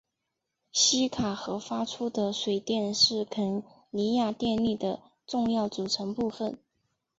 [0.71, 3.61] 锡卡河发出的水电是肯
[3.91, 6.57] 尼亚电力的重要组成部分。